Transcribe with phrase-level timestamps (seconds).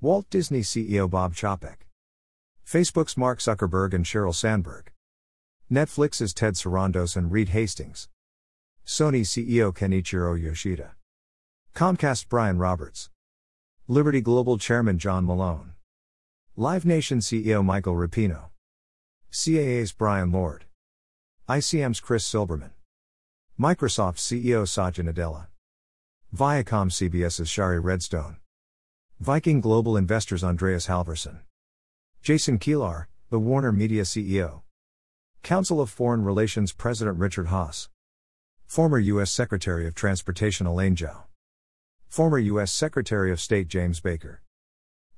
[0.00, 1.78] Walt Disney CEO Bob Chapek.
[2.64, 4.92] Facebook's Mark Zuckerberg and Sheryl Sandberg.
[5.68, 8.08] Netflix's Ted Sarandos and Reed Hastings.
[8.86, 10.92] Sony CEO Kenichiro Yoshida.
[11.74, 13.10] Comcast Brian Roberts.
[13.86, 15.72] Liberty Global Chairman John Malone.
[16.56, 18.44] Live Nation CEO Michael Rapino.
[19.30, 20.64] CAA's Bryan Lourd.
[21.50, 22.70] ICM's Chris Silberman.
[23.60, 25.48] Microsoft CEO Satya Nadella.
[26.34, 28.38] Viacom CBS's Shari Redstone.
[29.20, 31.40] Viking Global Investors Andreas Halvorsen.
[32.22, 34.62] Jason Kilar, the Warner Media CEO.
[35.42, 37.90] Council of Foreign Relations President Richard Haass.
[38.64, 39.30] Former U.S.
[39.30, 41.24] Secretary of Transportation Elaine Chao.
[42.14, 42.70] Former U.S.
[42.70, 44.40] Secretary of State James Baker.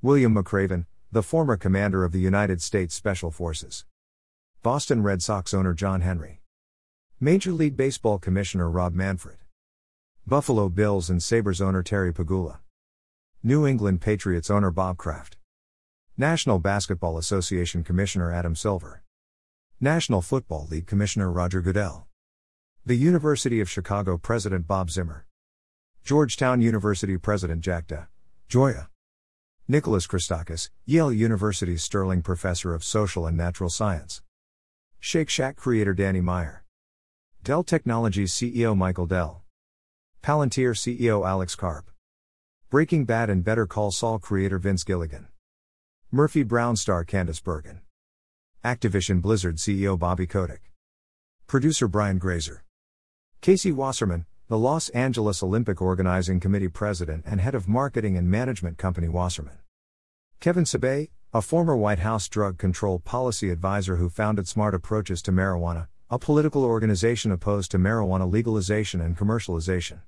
[0.00, 3.84] William McRaven, the former commander of the United States Special Forces.
[4.62, 6.40] Boston Red Sox owner John Henry.
[7.20, 9.36] Major League Baseball Commissioner Rob Manfred.
[10.26, 12.60] Buffalo Bills and Sabres owner Terry Pegula.
[13.42, 15.36] New England Patriots owner Bob Kraft.
[16.16, 19.02] National Basketball Association Commissioner Adam Silver.
[19.78, 22.06] National Football League Commissioner Roger Goodell.
[22.86, 25.25] The University of Chicago President Bob Zimmer.
[26.06, 27.90] Georgetown University President Jack
[28.48, 28.86] Gioia.
[29.66, 34.22] Nicholas Christakis, Yale University's Sterling Professor of Social and Natural Science.
[35.00, 36.62] Shake Shack creator Danny Meyer.
[37.42, 39.42] Dell Technologies CEO Michael Dell.
[40.22, 41.90] Palantir CEO Alex Karp.
[42.70, 45.26] Breaking Bad and Better Call Saul creator Vince Gilligan.
[46.12, 47.80] Murphy Brown star Candice Bergen.
[48.64, 50.70] Activision Blizzard CEO Bobby Kotick.
[51.48, 52.62] Producer Brian Grazer.
[53.40, 58.78] Casey Wasserman, the Los Angeles Olympic Organizing Committee President and Head of Marketing and Management
[58.78, 59.58] Company Wasserman.
[60.38, 65.32] Kevin Sabet, a former White House drug control policy advisor who founded Smart Approaches to
[65.32, 70.02] Marijuana, a political organization opposed to marijuana legalization and commercialization.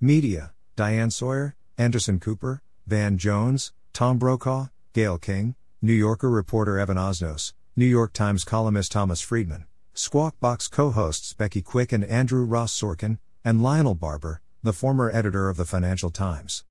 [0.00, 6.96] Media Diane Sawyer, Anderson Cooper, Van Jones, Tom Brokaw, Gayle King, New Yorker reporter Evan
[6.96, 12.44] Osnos, New York Times columnist Thomas Friedman, Squawk Box co hosts Becky Quick and Andrew
[12.44, 16.64] Ross Sorkin, and Lionel Barber, the former editor of the Financial Times.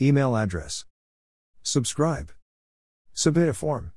[0.00, 0.84] Email address.
[1.62, 2.32] Subscribe.
[3.12, 3.92] Submit a form.